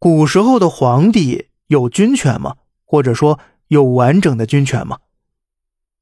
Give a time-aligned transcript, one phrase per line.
[0.00, 2.54] 古时候的皇帝有军权吗？
[2.86, 5.00] 或者说有完整的军权吗？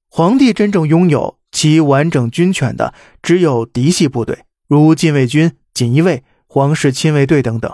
[0.09, 7.73] 皇帝真正拥有其完整军权的，只有嫡系部队，如禁卫军、锦衣卫、皇室亲卫队等等；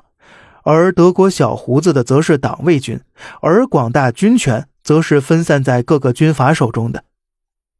[0.63, 2.99] 而德国小胡子的则是党卫军，
[3.43, 7.05] 而广大军权则是分散在各个军阀手中的。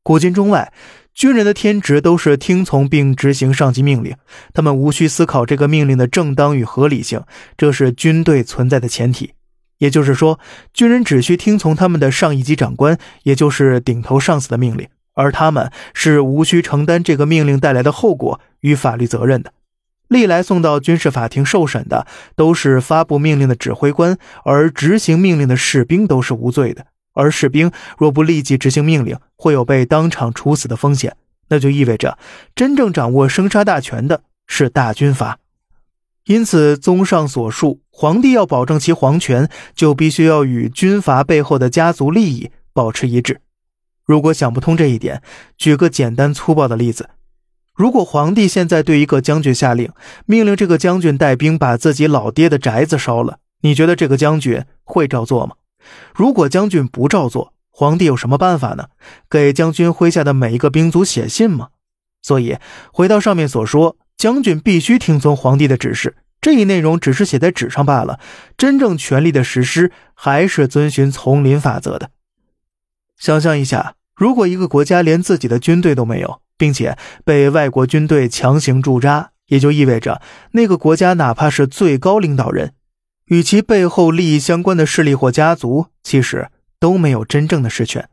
[0.03, 0.71] 古今中外，
[1.15, 4.17] 军人的天职都是听从并执行上级命令，
[4.53, 7.23] 他们无需思考这个命令的正当与合理性，
[7.57, 9.33] 这是军队存在的前提。
[9.79, 10.41] 也就是说，
[10.73, 19.53] 军人只需听从他们的上一级长官，也就是顶头上司的命令，而他们是无需承担这个命令带来的后果与法律责任的。
[20.09, 26.87] 历来送到军事法庭受审的都是发布命令的指挥官，而执行命令的士兵都是无罪的。
[27.15, 31.17] 而士兵若不立即执行命令，会有被当场处死的风险。
[31.49, 32.19] 那就意味着，
[32.55, 35.39] 真正掌握生杀大权的是大军阀。
[36.27, 43.43] 因此，综上所述，皇帝要保证其皇权，就必须要与军阀背后的家族利益保持一致。
[44.07, 45.23] 如果想不通这一点，
[45.59, 47.11] 举个简单粗暴的例子：
[47.75, 49.91] 如果皇帝现在对一个将军下令，
[50.25, 55.57] 命令这个将军带兵把自己老爹的宅子烧了，你觉得这个将军会照做吗？
[56.15, 58.89] 如果将军不照做，皇帝有什么办法呢？
[59.29, 61.69] 给将军麾下的每一个兵卒写信吗？
[62.23, 62.59] 所以，
[62.93, 63.97] 回到上面所说。
[64.17, 68.21] 将军必须听从皇帝的指示，这一内容只是写在纸上罢了。
[68.57, 72.11] 真正权力的实施还是遵循丛林法则的。
[73.19, 82.73] 想象一下，如果一个国家连自己的军队都没有，并且被外国军队强行驻扎，也就意味着那个国家哪怕是最高领导人，
[83.27, 88.09] 与其背后利益相关的势力或家族，其实都没有真正的实权。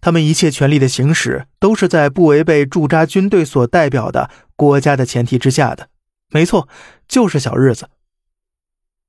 [0.00, 5.88] 他们一切权力的行使，都是在不违背驻扎军队所代表的国家的前提之下的。
[6.30, 6.68] 没错，
[7.08, 7.88] 就是小日子。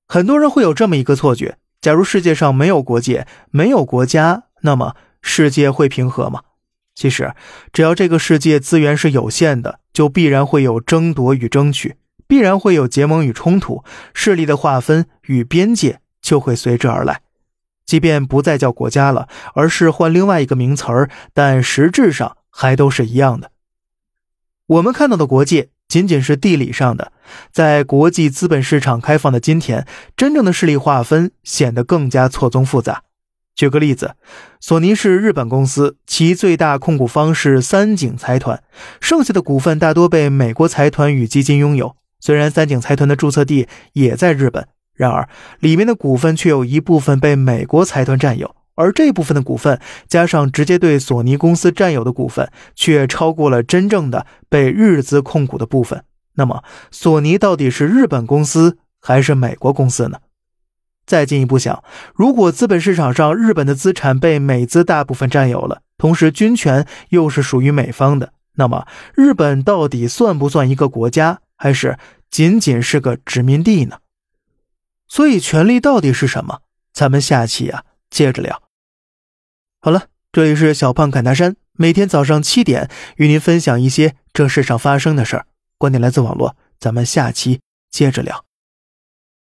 [0.07, 6.41] 很多人会有这么一个错觉：假如世界上没有国界、没有国家，那么世界会平和吗？
[6.93, 7.33] 其实，
[7.71, 11.95] 只要这个世界资源是有限的，就必然会有争夺与争取，
[12.31, 13.83] 必然会有结盟与冲突，
[14.13, 17.19] 势力的划分与边界就会随之而来。
[17.85, 23.51] 即便不再叫国家了，而是换另外一个名词儿，但实质上还都是一样的。
[24.65, 27.11] 我们看到的国界仅仅是地理上的，
[27.51, 33.03] 在国际资本市场开放的今天，真正的势力划分显得更加错综复杂。
[33.53, 34.15] 举个例子，
[34.61, 38.63] 索尼是日本公司，其最大控股方是三井财团，
[39.01, 41.97] 剩下的股份大多被美国财团与基金拥有。
[42.21, 44.65] 虽然三井财团的注册地也在日本。
[44.93, 45.27] 然而，
[45.59, 56.03] 里面的股份却有一部分被美国财团占有，而这部分的股份加上直接对索尼公司占有的股份，却超过了真正的被日资控股的部分。
[56.35, 60.19] 那么，索尼到底是日本公司还是美国公司呢？
[61.05, 61.83] 再进一步想，
[62.13, 71.99] 如果资本市场上日本的资产被美资大部分占有了，同时军权又是属于美方的，那么日本到底算不算一个国家，还是
[72.31, 73.99] 仅仅是个殖民地呢？
[75.07, 76.61] 所以，权力到底是什么？
[76.91, 78.63] 咱们下期啊接着聊。
[79.79, 85.45] 好了，这里是小胖侃大山，每天早上七点与您分享一些这世上发生的事儿，
[85.77, 86.57] 观点来自网络。
[86.79, 87.61] 咱们下期
[87.91, 88.50] 接着聊。